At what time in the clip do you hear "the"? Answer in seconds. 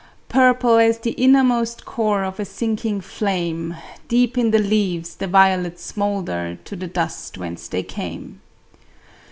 0.97-1.11, 4.49-4.57, 5.17-5.27, 6.75-6.87